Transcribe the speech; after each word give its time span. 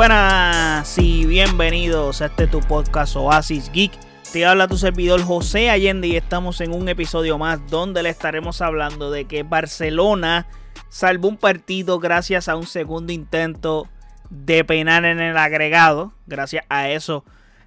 Buenas 0.00 0.96
y 0.96 1.26
bienvenidos 1.26 2.22
a 2.22 2.26
este 2.26 2.46
tu 2.46 2.60
podcast 2.60 3.14
Oasis 3.16 3.70
Geek. 3.70 3.92
Te 4.32 4.46
habla 4.46 4.66
tu 4.66 4.78
servidor 4.78 5.20
José 5.22 5.68
Allende 5.68 6.08
y 6.08 6.16
estamos 6.16 6.62
en 6.62 6.72
un 6.72 6.88
episodio 6.88 7.36
más 7.36 7.60
donde 7.68 8.02
le 8.02 8.08
estaremos 8.08 8.62
hablando 8.62 9.10
de 9.10 9.26
que 9.26 9.42
Barcelona 9.42 10.46
salvó 10.88 11.28
un 11.28 11.36
partido 11.36 11.98
gracias 11.98 12.48
a 12.48 12.56
un 12.56 12.66
segundo 12.66 13.12
intento 13.12 13.88
de 14.30 14.64
penar 14.64 15.04
en 15.04 15.20
el 15.20 15.36
agregado. 15.36 16.14
Gracias 16.26 16.64
a 16.70 16.88
eso 16.88 17.22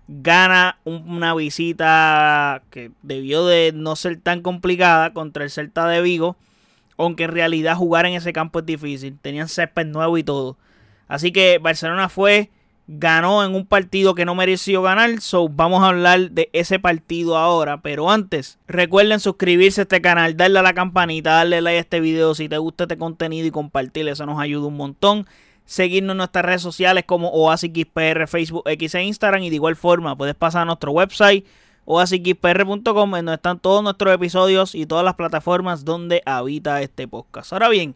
gana 0.08 0.80
una 0.86 1.36
visita 1.36 2.64
que 2.72 2.90
debió 3.04 3.46
de 3.46 3.74
no 3.76 3.96
ser 3.96 4.20
tan 4.20 4.42
complicada 4.42 5.14
contra 5.14 5.44
el 5.44 5.52
Celta 5.52 5.88
de 5.88 6.02
Vigo. 6.02 6.36
Aunque 6.98 7.26
en 7.26 7.32
realidad 7.32 7.76
jugar 7.76 8.08
en 8.08 8.16
ese 8.16 8.34
campo 8.34 8.58
es 8.58 8.66
difícil. 8.66 9.20
Tenían 9.22 9.50
césped 9.50 9.86
nuevo 9.86 10.18
y 10.18 10.24
todo. 10.24 10.58
Así 11.08 11.32
que 11.32 11.60
Barcelona 11.60 12.10
fue, 12.10 12.50
ganó 12.88 13.44
en 13.44 13.56
un 13.56 13.66
partido 13.66 14.16
que 14.16 14.26
no 14.26 14.36
mereció 14.36 14.82
ganar. 14.82 15.22
So 15.22 15.50
vamos 15.50 15.84
a 15.84 15.90
hablar 15.90 16.32
de 16.32 16.50
ese 16.54 16.80
partido 16.80 17.38
ahora. 17.38 17.82
Pero 17.82 18.10
antes, 18.10 18.60
recuerden 18.68 19.20
suscribirse 19.20 19.82
a 19.82 19.84
este 19.84 20.02
canal, 20.02 20.38
darle 20.38 20.60
a 20.60 20.64
la 20.64 20.74
campanita, 20.74 21.32
darle 21.32 21.62
like 21.62 21.78
a 21.78 21.82
este 21.82 22.00
video 22.00 22.36
si 22.36 22.50
te 22.50 22.58
gusta 22.58 22.86
este 22.86 22.98
contenido 22.98 23.48
y 23.48 23.52
compartirlo. 23.52 24.12
Eso 24.12 24.26
nos 24.26 24.40
ayuda 24.40 24.68
un 24.68 24.78
montón. 24.78 25.26
Seguirnos 25.66 26.14
en 26.14 26.18
nuestras 26.18 26.44
redes 26.44 26.62
sociales 26.62 27.06
como 27.06 27.30
OasisXPR, 27.30 28.28
Facebook, 28.28 28.64
X 28.66 28.96
e 28.96 29.04
Instagram. 29.04 29.44
Y 29.44 29.50
de 29.50 29.56
igual 29.56 29.76
forma, 29.76 30.18
puedes 30.18 30.36
pasar 30.36 30.64
a 30.64 30.66
nuestro 30.66 30.92
website 30.92 31.46
oasisxpr.com 31.86 33.16
en 33.16 33.26
donde 33.26 33.36
están 33.36 33.60
todos 33.60 33.84
nuestros 33.84 34.14
episodios 34.14 34.76
y 34.76 34.86
todas 34.86 35.04
las 35.04 35.16
plataformas 35.16 35.84
donde 35.84 36.22
habita 36.26 36.82
este 36.82 37.08
podcast. 37.08 37.52
Ahora 37.52 37.70
bien, 37.70 37.96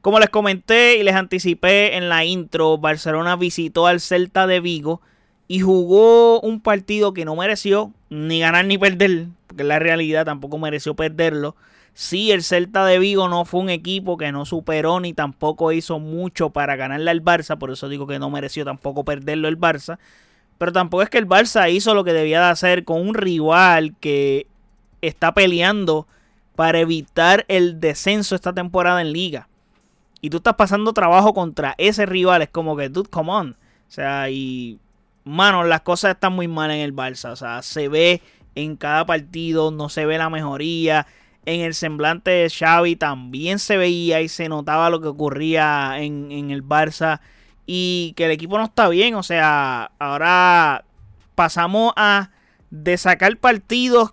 como 0.00 0.18
les 0.18 0.30
comenté 0.30 0.96
y 0.96 1.02
les 1.02 1.14
anticipé 1.14 1.96
en 1.96 2.08
la 2.08 2.24
intro, 2.24 2.78
Barcelona 2.78 3.36
visitó 3.36 3.86
al 3.86 4.00
Celta 4.00 4.46
de 4.46 4.60
Vigo 4.60 5.02
y 5.46 5.60
jugó 5.60 6.40
un 6.40 6.60
partido 6.60 7.12
que 7.12 7.24
no 7.24 7.36
mereció 7.36 7.92
ni 8.08 8.40
ganar 8.40 8.64
ni 8.64 8.78
perder, 8.78 9.26
porque 9.46 9.62
en 9.62 9.68
la 9.68 9.78
realidad 9.78 10.24
tampoco 10.24 10.58
mereció 10.58 10.94
perderlo. 10.94 11.54
Sí, 11.92 12.30
el 12.30 12.42
Celta 12.42 12.86
de 12.86 12.98
Vigo 12.98 13.28
no 13.28 13.44
fue 13.44 13.60
un 13.60 13.68
equipo 13.68 14.16
que 14.16 14.32
no 14.32 14.46
superó 14.46 15.00
ni 15.00 15.12
tampoco 15.12 15.70
hizo 15.72 15.98
mucho 15.98 16.48
para 16.48 16.76
ganarle 16.76 17.10
al 17.10 17.22
Barça, 17.22 17.58
por 17.58 17.70
eso 17.70 17.88
digo 17.88 18.06
que 18.06 18.18
no 18.18 18.30
mereció 18.30 18.64
tampoco 18.64 19.04
perderlo 19.04 19.48
el 19.48 19.58
Barça. 19.58 19.98
Pero 20.56 20.72
tampoco 20.72 21.02
es 21.02 21.10
que 21.10 21.18
el 21.18 21.26
Barça 21.28 21.70
hizo 21.70 21.94
lo 21.94 22.04
que 22.04 22.12
debía 22.12 22.40
de 22.40 22.50
hacer 22.50 22.84
con 22.84 23.06
un 23.06 23.14
rival 23.14 23.94
que 24.00 24.46
está 25.02 25.34
peleando 25.34 26.06
para 26.56 26.78
evitar 26.78 27.44
el 27.48 27.80
descenso 27.80 28.34
esta 28.34 28.52
temporada 28.54 29.02
en 29.02 29.12
liga 29.12 29.49
y 30.20 30.30
tú 30.30 30.38
estás 30.38 30.54
pasando 30.54 30.92
trabajo 30.92 31.32
contra 31.32 31.74
ese 31.78 32.06
rival, 32.06 32.42
es 32.42 32.50
como 32.50 32.76
que, 32.76 32.88
dude, 32.88 33.08
come 33.08 33.32
on. 33.32 33.56
O 33.88 33.92
sea, 33.92 34.30
y, 34.30 34.78
mano, 35.24 35.64
las 35.64 35.80
cosas 35.80 36.12
están 36.14 36.34
muy 36.34 36.48
mal 36.48 36.70
en 36.70 36.80
el 36.80 36.94
Barça. 36.94 37.30
O 37.30 37.36
sea, 37.36 37.62
se 37.62 37.88
ve 37.88 38.22
en 38.54 38.76
cada 38.76 39.06
partido, 39.06 39.70
no 39.70 39.88
se 39.88 40.04
ve 40.06 40.18
la 40.18 40.30
mejoría. 40.30 41.06
En 41.46 41.62
el 41.62 41.74
semblante 41.74 42.30
de 42.30 42.50
Xavi 42.50 42.96
también 42.96 43.58
se 43.58 43.78
veía 43.78 44.20
y 44.20 44.28
se 44.28 44.48
notaba 44.48 44.90
lo 44.90 45.00
que 45.00 45.08
ocurría 45.08 45.98
en, 45.98 46.30
en 46.30 46.50
el 46.50 46.62
Barça. 46.62 47.20
Y 47.66 48.12
que 48.16 48.26
el 48.26 48.30
equipo 48.30 48.58
no 48.58 48.64
está 48.64 48.88
bien. 48.88 49.14
O 49.14 49.22
sea, 49.22 49.90
ahora 49.98 50.84
pasamos 51.34 51.94
a 51.96 52.30
de 52.70 52.96
sacar 52.98 53.36
partidos 53.38 54.12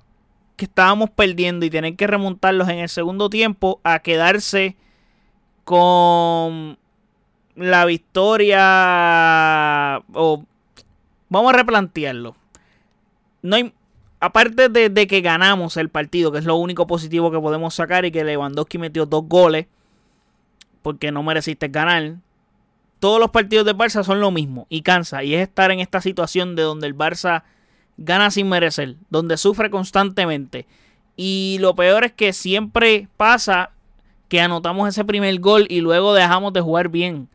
que 0.56 0.66
estábamos 0.66 1.10
perdiendo 1.10 1.66
y 1.66 1.70
tener 1.70 1.96
que 1.96 2.08
remontarlos 2.08 2.70
en 2.70 2.80
el 2.80 2.90
segundo 2.90 3.30
tiempo 3.30 3.80
a 3.84 4.00
quedarse 4.00 4.76
con 5.68 6.80
la 7.58 7.84
victoria 7.84 8.62
o 10.14 10.46
vamos 11.28 11.54
a 11.54 11.58
replantearlo. 11.58 12.38
No 13.42 13.58
hay, 13.58 13.74
aparte 14.22 14.70
de, 14.70 15.08
que 15.08 15.20
ganamos 15.20 15.76
el 15.76 15.90
partido, 15.90 16.32
que 16.32 16.38
es 16.38 16.46
lo 16.46 16.56
único 16.56 16.88
positivo 16.88 17.32
que 17.32 17.40
podemos 17.42 17.76
sacar 17.76 18.06
y 18.06 18.12
que 18.12 18.24
Lewandowski 18.24 18.78
metió 18.78 19.06
dos 19.06 19.26
goles 19.28 19.66
porque 20.84 21.12
no 21.12 21.22
mereciste 21.22 21.68
ganar. 21.68 22.16
Todos 23.00 23.20
los 23.20 23.32
partidos 23.32 23.66
de 23.66 23.76
Barça 23.76 24.06
son 24.06 24.22
lo 24.22 24.32
mismo 24.32 24.68
y 24.70 24.84
cansa 24.84 25.26
y 25.26 25.36
es 25.36 25.42
estar 25.42 25.70
en 25.72 25.82
esta 25.82 26.00
situación 26.00 26.56
de 26.56 26.62
donde 26.62 26.88
el 26.88 26.96
Barça 26.96 27.44
gana 27.98 28.32
sin 28.32 28.48
merecer, 28.48 28.96
donde 29.10 29.36
sufre 29.36 29.70
constantemente. 29.70 30.66
Y 31.18 31.58
lo 31.60 31.76
peor 31.76 32.06
es 32.06 32.14
que 32.14 32.32
siempre 32.32 33.10
pasa 33.18 33.72
que 34.28 34.42
anotamos 34.42 34.90
ese 34.90 35.06
primer 35.06 35.40
gol 35.40 35.66
y 35.70 35.82
luego 35.82 36.14
dejamos 36.14 36.54
de 36.54 36.62
jugar 36.62 36.90
bien. 36.90 37.30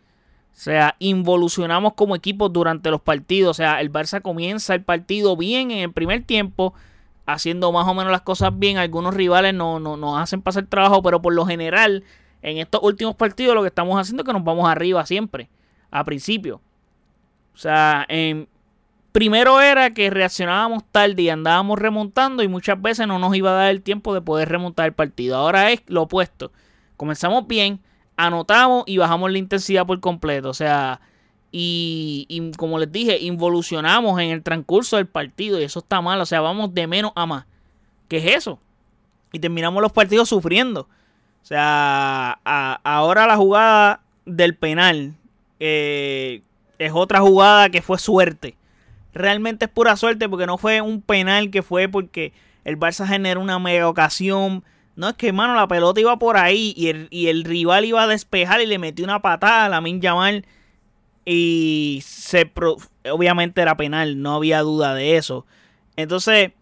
O 0.53 0.55
sea, 0.55 0.97
involucionamos 0.99 1.95
como 1.95 2.15
equipo 2.15 2.49
durante 2.49 2.91
los 2.91 3.01
partidos. 3.01 3.51
O 3.51 3.55
sea, 3.55 3.81
el 3.81 3.91
Barça 3.91 4.21
comienza 4.21 4.75
el 4.75 4.83
partido 4.83 5.37
bien 5.37 5.71
en 5.71 5.79
el 5.79 5.93
primer 5.93 6.25
tiempo, 6.25 6.75
haciendo 7.25 7.73
más 7.73 7.89
o 7.89 7.95
menos 7.95 8.13
las 8.13 8.21
cosas 8.21 8.57
bien. 8.59 8.77
Algunos 8.77 9.15
rivales 9.15 9.55
no, 9.55 9.81
no, 9.81 9.97
nos 9.97 10.19
hacen 10.21 10.43
pasar 10.43 10.67
trabajo, 10.67 11.03
pero 11.03 11.23
por 11.23 11.33
lo 11.33 11.47
general, 11.47 12.05
en 12.43 12.59
estos 12.59 12.83
últimos 12.83 13.17
partidos 13.17 13.55
lo 13.55 13.63
que 13.63 13.69
estamos 13.69 13.99
haciendo 13.99 14.23
es 14.23 14.27
que 14.27 14.33
nos 14.35 14.45
vamos 14.45 14.69
arriba 14.69 15.05
siempre, 15.07 15.49
a 15.91 16.05
principio. 16.05 16.61
O 17.55 17.59
sea, 17.59 18.07
primero 19.13 19.61
era 19.61 19.95
que 19.95 20.11
reaccionábamos 20.11 20.85
tarde 20.85 21.23
y 21.23 21.29
andábamos 21.31 21.79
remontando 21.79 22.43
y 22.43 22.49
muchas 22.49 22.81
veces 22.81 23.07
no 23.07 23.19
nos 23.19 23.35
iba 23.35 23.51
a 23.51 23.55
dar 23.55 23.71
el 23.71 23.83
tiempo 23.83 24.13
de 24.13 24.21
poder 24.21 24.51
remontar 24.51 24.87
el 24.87 24.93
partido. 24.93 25.37
Ahora 25.37 25.71
es 25.71 25.83
lo 25.87 26.03
opuesto 26.03 26.53
comenzamos 26.97 27.47
bien, 27.47 27.81
anotamos 28.17 28.85
y 28.87 28.99
bajamos 28.99 29.31
la 29.31 29.39
intensidad 29.39 29.87
por 29.87 30.01
completo. 30.01 30.49
O 30.49 30.55
sea, 30.55 31.01
y, 31.51 32.53
como 32.57 32.79
les 32.79 32.91
dije, 32.91 33.19
involucionamos 33.21 34.19
en 34.21 34.31
el 34.31 34.43
transcurso 34.43 34.97
del 34.97 35.07
partido 35.07 35.61
y 35.61 35.65
eso 35.65 35.81
está 35.81 36.01
mal. 36.01 36.21
O 36.21 36.27
sea, 36.27 36.41
vamos 36.41 36.73
de 36.75 36.87
menos 36.87 37.13
a 37.15 37.27
más. 37.27 37.45
¿Qué 38.09 38.17
es 38.19 38.37
eso? 38.37 38.59
Y 39.33 39.39
terminamos 39.39 39.83
los 39.83 39.93
partidos 39.93 40.31
sufriendo. 40.31 40.89
O 41.43 41.45
sea, 41.45 42.39
ahora 42.43 43.27
la 43.27 43.37
jugada 43.37 44.01
del 44.25 44.57
penal 44.57 45.15
eh, 45.61 46.43
es 46.79 46.93
otra 46.95 47.21
jugada 47.21 47.69
que 47.69 47.83
fue 47.83 47.99
suerte. 47.99 48.57
Realmente 49.13 49.67
es 49.67 49.71
pura 49.71 49.97
suerte 49.97 50.29
porque 50.29 50.47
no 50.47 50.57
fue 50.57 50.81
un 50.81 51.03
penal 51.03 51.51
que 51.51 51.63
fue 51.63 51.89
porque 51.89 52.33
el 52.65 52.79
Barça 52.79 53.07
generó 53.07 53.41
una 53.41 53.59
mega 53.59 53.89
ocasión 53.89 54.65
no, 54.95 55.09
es 55.09 55.15
que, 55.15 55.33
mano, 55.33 55.55
la 55.55 55.69
pelota 55.69 56.01
iba 56.01 56.19
por 56.19 56.37
ahí 56.37 56.75
y 56.77 57.27
el, 57.29 57.45
rival 57.45 57.85
iba 57.85 58.03
a 58.03 58.07
despejar 58.07 58.61
y 58.61 58.67
le 58.67 58.79
metió 58.79 59.05
una 59.05 59.23
patada 59.23 59.67
a 59.67 59.69
la 59.69 59.81
Min 59.81 60.01
Yamal. 60.01 60.45
Y 61.25 62.03
se 62.05 62.51
obviamente 63.11 63.63
era 63.63 63.77
penal, 63.77 64.21
no 64.21 64.35
había 64.35 64.61
duda 64.61 64.95
de 64.95 65.17
eso. 65.17 65.47
Entonces, 65.97 66.53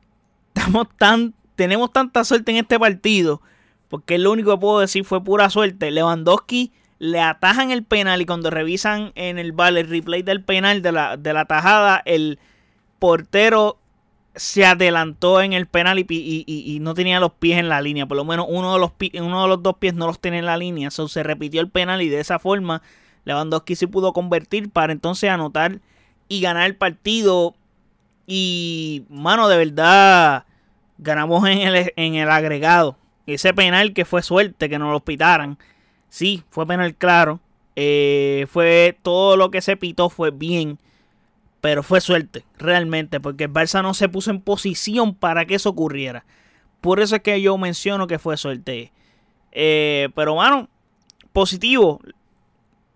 estamos 0.54 0.88
tan, 0.96 1.34
tenemos 1.54 1.92
tanta 1.92 2.24
suerte 2.24 2.50
en 2.50 2.58
este 2.58 2.78
partido. 2.78 3.40
Porque 3.88 4.18
lo 4.18 4.32
único 4.32 4.50
que 4.52 4.60
puedo 4.60 4.80
decir 4.80 5.04
fue 5.04 5.22
pura 5.22 5.48
suerte. 5.48 5.92
Lewandowski 5.92 6.72
le 6.98 7.20
atajan 7.20 7.70
el 7.70 7.84
penal 7.84 8.20
y 8.20 8.26
cuando 8.26 8.50
revisan 8.50 9.12
en 9.14 9.38
el 9.38 9.52
bar 9.52 9.76
el 9.76 9.88
replay 9.88 10.22
del 10.22 10.42
penal 10.42 10.82
de 10.82 10.90
la, 10.90 11.16
de 11.16 11.32
la 11.32 11.44
tajada, 11.44 12.02
el 12.04 12.40
portero 12.98 13.78
se 14.36 14.66
adelantó 14.66 15.40
en 15.40 15.54
el 15.54 15.66
penal 15.66 15.98
y, 15.98 16.78
no 16.80 16.94
tenía 16.94 17.18
los 17.18 17.32
pies 17.32 17.58
en 17.58 17.68
la 17.70 17.80
línea. 17.80 18.06
Por 18.06 18.18
lo 18.18 18.24
menos 18.24 18.46
uno 18.48 18.74
de 18.74 18.78
los, 18.78 18.92
uno 19.22 19.42
de 19.42 19.48
los 19.48 19.62
dos 19.62 19.76
pies 19.78 19.94
no 19.94 20.06
los 20.06 20.20
tenía 20.20 20.38
en 20.38 20.46
la 20.46 20.58
línea. 20.58 20.90
Se 20.90 21.22
repitió 21.22 21.60
el 21.60 21.70
penal 21.70 22.02
y 22.02 22.08
de 22.08 22.20
esa 22.20 22.38
forma 22.38 22.82
Lewandowski 23.24 23.74
se 23.74 23.88
pudo 23.88 24.12
convertir 24.12 24.70
para 24.70 24.92
entonces 24.92 25.30
anotar 25.30 25.80
y 26.28 26.40
ganar 26.42 26.66
el 26.66 26.76
partido. 26.76 27.54
Y, 28.26 29.04
mano, 29.08 29.48
de 29.48 29.56
verdad, 29.56 30.44
ganamos 30.98 31.48
en 31.48 32.14
el, 32.14 32.30
agregado. 32.30 32.96
Ese 33.26 33.54
penal 33.54 33.94
que 33.94 34.04
fue 34.04 34.22
suerte 34.22 34.68
que 34.68 34.78
nos 34.78 34.92
lo 34.92 35.00
pitaran. 35.00 35.58
Sí, 36.10 36.42
fue 36.50 36.66
penal 36.66 36.94
claro. 36.94 37.40
Eh, 37.74 38.46
fue 38.50 38.96
todo 39.02 39.36
lo 39.36 39.50
que 39.50 39.62
se 39.62 39.76
pitó 39.76 40.10
fue 40.10 40.30
bien. 40.30 40.78
Pero 41.60 41.82
fue 41.82 42.00
suerte, 42.00 42.44
realmente, 42.58 43.20
porque 43.20 43.44
el 43.44 43.52
Barça 43.52 43.82
no 43.82 43.94
se 43.94 44.08
puso 44.08 44.30
en 44.30 44.40
posición 44.40 45.14
para 45.14 45.46
que 45.46 45.56
eso 45.56 45.70
ocurriera. 45.70 46.24
Por 46.80 47.00
eso 47.00 47.16
es 47.16 47.22
que 47.22 47.40
yo 47.40 47.56
menciono 47.58 48.06
que 48.06 48.18
fue 48.18 48.36
suerte. 48.36 48.92
Eh, 49.52 50.08
pero 50.14 50.34
bueno, 50.34 50.68
positivo. 51.32 52.00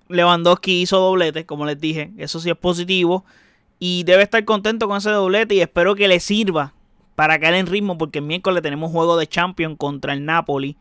Lewandowski 0.09 0.83
hizo 0.83 0.99
doblete, 0.99 1.47
como 1.47 1.67
les 1.67 1.81
dije. 1.81 2.13
Eso 2.19 2.41
sí 2.41 2.51
es 2.51 2.57
positivo. 2.57 3.25
Y 3.79 4.05
debe 4.05 4.23
estar 4.23 4.45
contento 4.45 4.87
con 4.87 4.99
ese 4.99 5.11
doblete 5.11 5.55
y 5.55 5.61
espero 5.61 5.95
que 5.95 6.07
le 6.07 6.21
sirva 6.21 6.75
para 7.17 7.39
caer 7.39 7.55
en 7.55 7.67
ritmo 7.67 7.99
porque 7.99 8.19
el 8.19 8.25
miércoles 8.25 8.63
tenemos 8.63 8.93
juego 8.93 9.17
de 9.17 9.27
Champions 9.27 9.77
contra 9.79 10.13
el 10.13 10.25
Napoli. 10.25 10.77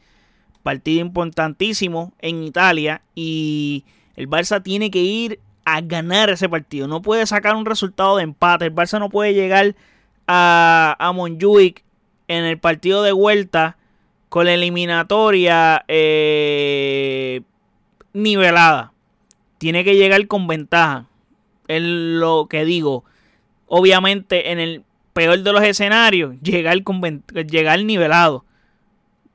Partido 0.63 0.99
importantísimo 0.99 2.13
en 2.19 2.43
Italia 2.43 3.01
y 3.15 3.85
el 4.15 4.29
Barça 4.29 4.61
tiene 4.61 4.91
que 4.91 4.99
ir 4.99 5.39
a 5.75 5.81
ganar 5.81 6.29
ese 6.29 6.49
partido. 6.49 6.87
No 6.87 7.01
puede 7.01 7.25
sacar 7.25 7.55
un 7.55 7.65
resultado 7.65 8.17
de 8.17 8.23
empate. 8.23 8.65
El 8.65 8.75
Barça 8.75 8.99
no 8.99 9.09
puede 9.09 9.33
llegar 9.33 9.75
a, 10.27 10.95
a 10.99 11.11
Montjuic 11.11 11.83
en 12.27 12.45
el 12.45 12.59
partido 12.59 13.03
de 13.03 13.11
vuelta 13.11 13.77
con 14.29 14.45
la 14.45 14.53
eliminatoria 14.53 15.83
eh, 15.87 17.41
nivelada. 18.13 18.93
Tiene 19.57 19.83
que 19.83 19.95
llegar 19.95 20.25
con 20.27 20.47
ventaja. 20.47 21.07
es 21.67 21.81
lo 21.81 22.47
que 22.49 22.63
digo. 22.63 23.03
Obviamente, 23.67 24.51
en 24.51 24.59
el 24.59 24.83
peor 25.13 25.39
de 25.39 25.51
los 25.51 25.63
escenarios, 25.63 26.39
llegar, 26.41 26.81
con, 26.83 27.01
llegar 27.47 27.83
nivelado. 27.83 28.45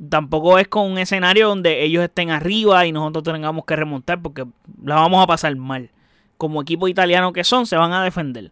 Tampoco 0.08 0.58
es 0.58 0.68
con 0.68 0.90
un 0.90 0.98
escenario 0.98 1.48
donde 1.48 1.84
ellos 1.84 2.02
estén 2.02 2.30
arriba 2.30 2.86
y 2.86 2.92
nosotros 2.92 3.24
tengamos 3.24 3.64
que 3.64 3.76
remontar 3.76 4.22
porque 4.22 4.44
la 4.82 4.96
vamos 4.96 5.22
a 5.22 5.26
pasar 5.26 5.54
mal. 5.56 5.90
Como 6.36 6.62
equipo 6.62 6.88
italiano 6.88 7.32
que 7.32 7.44
son, 7.44 7.66
se 7.66 7.76
van 7.76 7.92
a 7.92 8.02
defender. 8.02 8.50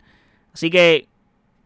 Así 0.55 0.71
que 0.71 1.07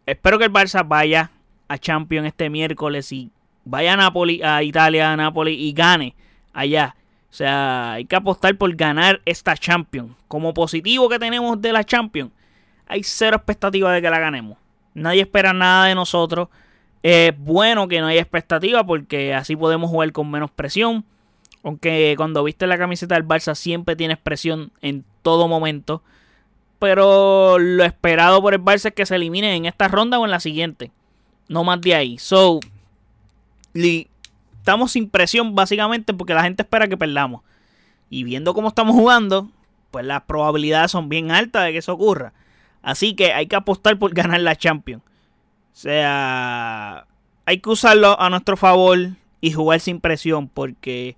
espero 0.06 0.38
que 0.38 0.44
el 0.44 0.52
Barça 0.52 0.86
vaya 0.86 1.30
a 1.68 1.78
Champions 1.78 2.28
este 2.28 2.48
miércoles 2.50 3.12
y 3.12 3.30
vaya 3.64 3.94
a 3.94 3.96
Napoli, 3.96 4.42
a 4.42 4.62
Italia, 4.62 5.12
a 5.12 5.16
Napoli 5.16 5.52
y 5.52 5.72
gane 5.72 6.14
allá. 6.52 6.96
O 7.30 7.34
sea, 7.36 7.92
hay 7.92 8.06
que 8.06 8.16
apostar 8.16 8.56
por 8.56 8.74
ganar 8.76 9.20
esta 9.26 9.56
Champions. 9.56 10.12
Como 10.28 10.54
positivo 10.54 11.08
que 11.08 11.18
tenemos 11.18 11.60
de 11.60 11.72
la 11.72 11.84
Champions, 11.84 12.32
hay 12.86 13.02
cero 13.02 13.36
expectativa 13.36 13.92
de 13.92 14.00
que 14.00 14.08
la 14.08 14.18
ganemos. 14.18 14.56
Nadie 14.94 15.22
espera 15.22 15.52
nada 15.52 15.86
de 15.86 15.94
nosotros. 15.94 16.48
Es 17.02 17.36
bueno 17.38 17.88
que 17.88 18.00
no 18.00 18.06
haya 18.06 18.20
expectativa 18.20 18.84
porque 18.84 19.34
así 19.34 19.54
podemos 19.54 19.90
jugar 19.90 20.10
con 20.12 20.30
menos 20.30 20.50
presión. 20.50 21.04
Aunque 21.66 22.14
cuando 22.16 22.44
viste 22.44 22.68
la 22.68 22.78
camiseta 22.78 23.16
del 23.16 23.26
Barça 23.26 23.56
siempre 23.56 23.96
tienes 23.96 24.18
presión 24.18 24.70
en 24.82 25.04
todo 25.22 25.48
momento. 25.48 26.00
Pero 26.78 27.58
lo 27.58 27.82
esperado 27.82 28.40
por 28.40 28.54
el 28.54 28.62
Barça 28.62 28.86
es 28.86 28.94
que 28.94 29.04
se 29.04 29.16
elimine 29.16 29.56
en 29.56 29.66
esta 29.66 29.88
ronda 29.88 30.20
o 30.20 30.24
en 30.24 30.30
la 30.30 30.38
siguiente. 30.38 30.92
No 31.48 31.64
más 31.64 31.80
de 31.80 31.96
ahí. 31.96 32.18
So, 32.18 32.60
estamos 33.74 34.92
sin 34.92 35.10
presión 35.10 35.56
básicamente 35.56 36.14
porque 36.14 36.34
la 36.34 36.44
gente 36.44 36.62
espera 36.62 36.86
que 36.86 36.96
perdamos. 36.96 37.42
Y 38.10 38.22
viendo 38.22 38.54
cómo 38.54 38.68
estamos 38.68 38.94
jugando, 38.94 39.50
pues 39.90 40.06
las 40.06 40.22
probabilidades 40.22 40.92
son 40.92 41.08
bien 41.08 41.32
altas 41.32 41.64
de 41.64 41.72
que 41.72 41.78
eso 41.78 41.94
ocurra. 41.94 42.32
Así 42.80 43.16
que 43.16 43.32
hay 43.32 43.48
que 43.48 43.56
apostar 43.56 43.98
por 43.98 44.14
ganar 44.14 44.38
la 44.38 44.54
Champions. 44.54 45.02
O 45.02 45.78
sea, 45.78 47.08
hay 47.44 47.58
que 47.58 47.70
usarlo 47.70 48.20
a 48.20 48.30
nuestro 48.30 48.56
favor 48.56 48.98
y 49.40 49.50
jugar 49.50 49.80
sin 49.80 50.00
presión 50.00 50.48
porque, 50.48 51.16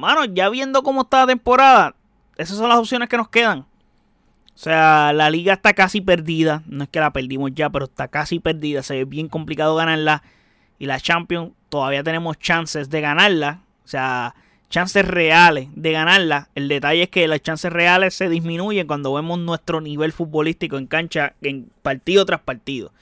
mano, 0.00 0.24
ya 0.24 0.48
viendo 0.48 0.82
cómo 0.82 1.02
está 1.02 1.20
la 1.20 1.26
temporada, 1.28 1.94
esas 2.36 2.56
son 2.56 2.68
las 2.68 2.78
opciones 2.78 3.08
que 3.08 3.16
nos 3.16 3.28
quedan. 3.28 3.60
O 4.60 4.62
sea, 4.62 5.12
la 5.14 5.30
liga 5.30 5.54
está 5.54 5.72
casi 5.72 6.00
perdida. 6.00 6.62
No 6.66 6.84
es 6.84 6.90
que 6.90 7.00
la 7.00 7.12
perdimos 7.12 7.52
ya, 7.54 7.70
pero 7.70 7.86
está 7.86 8.08
casi 8.08 8.40
perdida. 8.40 8.82
Se 8.82 8.94
ve 8.94 9.04
bien 9.04 9.28
complicado 9.28 9.74
ganarla. 9.76 10.22
Y 10.78 10.86
la 10.86 11.00
Champions 11.00 11.52
todavía 11.70 12.02
tenemos 12.02 12.38
chances 12.38 12.90
de 12.90 13.00
ganarla. 13.00 13.60
O 13.84 13.88
sea, 13.88 14.34
chances 14.68 15.06
reales 15.06 15.68
de 15.74 15.92
ganarla. 15.92 16.48
El 16.54 16.68
detalle 16.68 17.04
es 17.04 17.08
que 17.08 17.26
las 17.26 17.42
chances 17.42 17.72
reales 17.72 18.14
se 18.14 18.28
disminuyen 18.28 18.86
cuando 18.86 19.12
vemos 19.14 19.38
nuestro 19.38 19.80
nivel 19.80 20.12
futbolístico 20.12 20.76
en 20.76 20.86
cancha, 20.86 21.34
en 21.40 21.70
partido 21.82 22.26
tras 22.26 22.40
partido. 22.40 22.92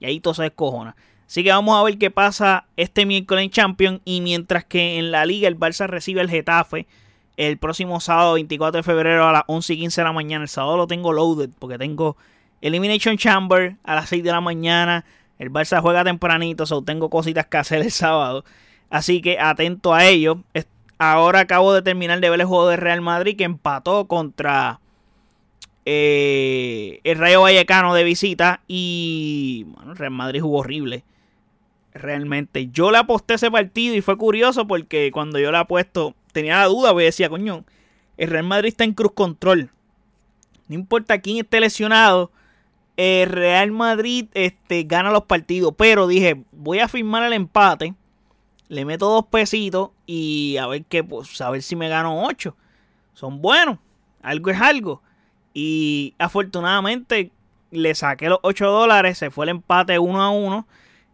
Y 0.00 0.06
ahí 0.06 0.18
todo 0.20 0.32
se 0.32 0.44
descojona. 0.44 0.96
Así 1.32 1.42
que 1.42 1.50
vamos 1.50 1.80
a 1.80 1.82
ver 1.82 1.96
qué 1.96 2.10
pasa 2.10 2.66
este 2.76 3.06
miércoles 3.06 3.44
en 3.44 3.50
Champions. 3.50 4.00
Y 4.04 4.20
mientras 4.20 4.66
que 4.66 4.98
en 4.98 5.10
la 5.10 5.24
liga 5.24 5.48
el 5.48 5.58
Barça 5.58 5.86
recibe 5.86 6.20
el 6.20 6.28
Getafe 6.28 6.86
el 7.38 7.56
próximo 7.56 8.00
sábado 8.00 8.34
24 8.34 8.80
de 8.80 8.82
febrero 8.82 9.26
a 9.26 9.32
las 9.32 9.44
11 9.46 9.72
y 9.72 9.78
15 9.78 10.02
de 10.02 10.04
la 10.04 10.12
mañana. 10.12 10.44
El 10.44 10.50
sábado 10.50 10.76
lo 10.76 10.86
tengo 10.86 11.10
loaded 11.10 11.48
porque 11.58 11.78
tengo 11.78 12.18
Elimination 12.60 13.16
Chamber 13.16 13.76
a 13.82 13.94
las 13.94 14.10
6 14.10 14.22
de 14.22 14.30
la 14.30 14.42
mañana. 14.42 15.06
El 15.38 15.50
Barça 15.50 15.80
juega 15.80 16.04
tempranito, 16.04 16.66
so 16.66 16.82
tengo 16.82 17.08
cositas 17.08 17.46
que 17.46 17.56
hacer 17.56 17.80
el 17.80 17.90
sábado. 17.90 18.44
Así 18.90 19.22
que 19.22 19.40
atento 19.40 19.94
a 19.94 20.04
ello. 20.04 20.40
Ahora 20.98 21.40
acabo 21.40 21.72
de 21.72 21.80
terminar 21.80 22.20
de 22.20 22.28
ver 22.28 22.40
el 22.40 22.46
juego 22.46 22.68
de 22.68 22.76
Real 22.76 23.00
Madrid 23.00 23.38
que 23.38 23.44
empató 23.44 24.06
contra 24.06 24.80
eh, 25.86 27.00
el 27.04 27.16
Rayo 27.16 27.40
Vallecano 27.40 27.94
de 27.94 28.04
visita. 28.04 28.60
Y 28.68 29.64
bueno, 29.68 29.94
Real 29.94 30.12
Madrid 30.12 30.42
jugó 30.42 30.58
horrible. 30.58 31.04
Realmente. 31.94 32.68
Yo 32.72 32.90
le 32.90 32.98
aposté 32.98 33.34
ese 33.34 33.50
partido 33.50 33.94
y 33.94 34.00
fue 34.00 34.16
curioso 34.16 34.66
porque 34.66 35.10
cuando 35.12 35.38
yo 35.38 35.52
le 35.52 35.58
apuesto 35.58 36.14
tenía 36.32 36.58
la 36.58 36.66
duda, 36.66 36.92
porque 36.92 37.06
decía, 37.06 37.28
coño, 37.28 37.64
el 38.16 38.30
Real 38.30 38.44
Madrid 38.44 38.68
está 38.68 38.84
en 38.84 38.94
cruz 38.94 39.12
control. 39.12 39.70
No 40.68 40.74
importa 40.74 41.20
quién 41.20 41.38
esté 41.38 41.60
lesionado, 41.60 42.30
el 42.96 43.28
Real 43.28 43.72
Madrid 43.72 44.26
este, 44.34 44.84
gana 44.84 45.10
los 45.10 45.24
partidos. 45.24 45.74
Pero 45.76 46.06
dije, 46.06 46.42
voy 46.52 46.78
a 46.78 46.88
firmar 46.88 47.24
el 47.24 47.32
empate. 47.34 47.94
Le 48.68 48.84
meto 48.86 49.06
dos 49.06 49.26
pesitos 49.26 49.90
y 50.06 50.56
a 50.56 50.66
ver 50.66 50.84
qué, 50.84 51.04
pues, 51.04 51.40
a 51.42 51.50
ver 51.50 51.62
si 51.62 51.76
me 51.76 51.88
gano 51.88 52.24
ocho. 52.24 52.56
Son 53.12 53.42
buenos. 53.42 53.78
Algo 54.22 54.50
es 54.50 54.60
algo. 54.60 55.02
Y 55.52 56.14
afortunadamente 56.18 57.32
le 57.70 57.94
saqué 57.94 58.28
los 58.28 58.38
8 58.42 58.70
dólares. 58.70 59.18
Se 59.18 59.30
fue 59.30 59.44
el 59.44 59.50
empate 59.50 59.98
uno 59.98 60.22
a 60.22 60.30
uno 60.30 60.66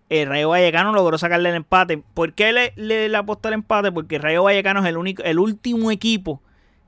el 0.08 0.28
Rayo 0.28 0.48
Vallecano 0.50 0.92
logró 0.92 1.18
sacarle 1.18 1.50
el 1.50 1.56
empate. 1.56 2.02
¿Por 2.14 2.32
qué 2.32 2.52
le, 2.52 2.72
le, 2.76 3.14
aposté 3.16 3.48
el 3.48 3.54
empate? 3.54 3.92
Porque 3.92 4.16
el 4.16 4.22
Rayo 4.22 4.42
Vallecano 4.42 4.80
es 4.80 4.86
el, 4.86 4.96
único, 4.96 5.22
el 5.22 5.38
último 5.38 5.90
equipo 5.90 6.40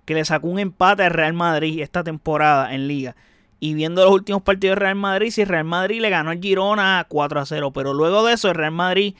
que 0.05 0.15
le 0.15 0.25
sacó 0.25 0.49
un 0.49 0.59
empate 0.59 1.05
al 1.05 1.13
Real 1.13 1.35
Madrid 1.35 1.81
esta 1.81 2.03
temporada 2.03 2.75
en 2.75 2.89
liga. 2.89 3.17
Y 3.61 3.75
viendo 3.75 4.03
los 4.03 4.13
últimos 4.13 4.43
partidos 4.43 4.77
de 4.77 4.81
Real 4.81 4.95
Madrid, 4.95 5.31
si 5.31 5.45
Real 5.45 5.65
Madrid 5.65 6.01
le 6.01 6.09
ganó 6.09 6.31
al 6.31 6.41
Girona 6.41 7.05
4 7.09 7.41
a 7.41 7.47
0. 7.47 7.73
Pero 7.73 7.93
luego 7.93 8.25
de 8.25 8.33
eso, 8.33 8.49
el 8.49 8.55
Real 8.55 8.73
Madrid 8.73 9.15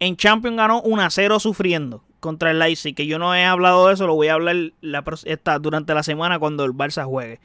en 0.00 0.16
Champions 0.16 0.56
ganó 0.56 0.80
1 0.80 1.02
a 1.02 1.10
0 1.10 1.38
sufriendo 1.38 2.02
contra 2.18 2.50
el 2.50 2.58
Leipzig. 2.58 2.94
Que 2.94 3.06
yo 3.06 3.18
no 3.18 3.34
he 3.34 3.44
hablado 3.44 3.86
de 3.86 3.94
eso, 3.94 4.06
lo 4.06 4.14
voy 4.14 4.28
a 4.28 4.34
hablar 4.34 4.56
la, 4.80 5.04
esta, 5.24 5.58
durante 5.58 5.92
la 5.92 6.02
semana 6.02 6.38
cuando 6.38 6.64
el 6.64 6.72
Barça 6.72 7.04
juegue. 7.04 7.38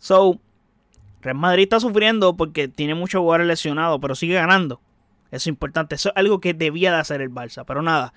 So, 0.00 0.40
Real 1.22 1.36
Madrid 1.36 1.62
está 1.62 1.78
sufriendo 1.78 2.36
porque 2.36 2.66
tiene 2.66 2.96
muchos 2.96 3.20
jugadores 3.20 3.46
lesionados, 3.46 4.00
pero 4.00 4.16
sigue 4.16 4.34
ganando. 4.34 4.80
Eso 5.32 5.44
es 5.44 5.46
importante. 5.48 5.96
Eso 5.96 6.10
es 6.10 6.16
algo 6.16 6.40
que 6.40 6.54
debía 6.54 6.92
de 6.92 6.98
hacer 6.98 7.20
el 7.20 7.30
Barça. 7.30 7.64
Pero 7.66 7.82
nada, 7.82 8.12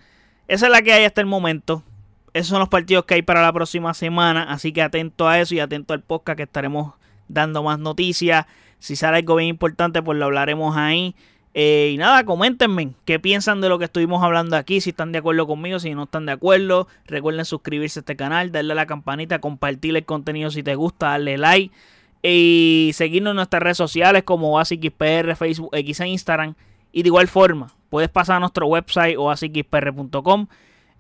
esa 0.48 0.68
es 0.68 0.72
la 0.72 0.82
que 0.82 0.94
hay 0.94 1.06
hasta 1.06 1.22
el 1.22 1.28
momento. 1.28 1.82
Esos 2.34 2.50
son 2.50 2.60
los 2.60 2.70
partidos 2.70 3.06
que 3.06 3.16
hay 3.16 3.22
para 3.22 3.42
la 3.42 3.54
próxima 3.54 3.94
semana. 3.94 4.44
Así 4.44 4.74
que 4.74 4.82
atento 4.82 5.28
a 5.28 5.40
eso 5.40 5.56
y 5.56 5.60
atento 5.60 5.94
al 5.94 6.02
podcast 6.02 6.38
que 6.38 6.44
estaremos 6.44 6.94
dando 7.28 7.64
más 7.64 7.80
noticias. 7.80 8.46
Si 8.80 8.96
sale 8.96 9.18
algo 9.18 9.38
bien 9.38 9.50
importante, 9.50 10.04
pues 10.04 10.20
lo 10.20 10.26
hablaremos 10.26 10.76
ahí. 10.78 11.16
Eh, 11.58 11.92
y 11.94 11.98
nada, 11.98 12.26
coméntenme 12.26 12.92
qué 13.06 13.18
piensan 13.18 13.62
de 13.62 13.70
lo 13.70 13.80
que 13.80 13.86
estuvimos 13.86 14.22
hablando 14.22 14.58
aquí, 14.58 14.82
si 14.82 14.90
están 14.90 15.14
de 15.14 15.20
acuerdo 15.20 15.48
conmigo, 15.48 15.80
si 15.80 15.96
no 15.96 16.04
están 16.04 16.26
de 16.26 16.34
acuerdo. 16.34 16.90
Recuerden 17.06 17.46
suscribirse 17.46 18.00
a 18.00 18.02
este 18.02 18.18
canal, 18.18 18.52
darle 18.52 18.74
a 18.74 18.76
la 18.76 18.86
campanita, 18.86 19.40
compartir 19.40 19.96
el 19.96 20.04
contenido 20.04 20.52
si 20.52 20.64
te 20.64 20.76
gusta, 20.76 21.12
darle 21.12 21.38
like. 21.38 21.74
Y 22.22 22.92
seguirnos 22.94 23.32
en 23.32 23.38
nuestras 23.38 23.64
redes 23.64 23.78
sociales 23.78 24.24
como 24.24 24.52
BasicXPR, 24.52 25.36
Facebook, 25.38 25.70
X 25.72 26.02
e 26.02 26.08
Instagram. 26.08 26.56
Y 26.96 27.04
de 27.04 27.10
igual 27.10 27.28
forma, 27.28 27.68
puedes 27.90 28.08
pasar 28.08 28.38
a 28.38 28.40
nuestro 28.40 28.68
website 28.68 29.18
o 29.18 29.30
a 29.30 29.36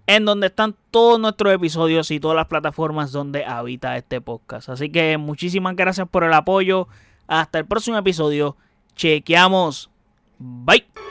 en 0.07 0.25
donde 0.25 0.47
están 0.47 0.75
todos 0.91 1.21
nuestros 1.21 1.53
episodios 1.53 2.11
y 2.11 2.19
todas 2.19 2.35
las 2.35 2.47
plataformas 2.47 3.13
donde 3.13 3.45
habita 3.45 3.95
este 3.95 4.19
podcast. 4.19 4.67
Así 4.67 4.91
que 4.91 5.17
muchísimas 5.17 5.73
gracias 5.77 6.09
por 6.09 6.25
el 6.25 6.33
apoyo. 6.33 6.89
Hasta 7.27 7.59
el 7.59 7.65
próximo 7.65 7.97
episodio. 7.97 8.57
Chequeamos. 8.97 9.89
Bye. 10.37 11.04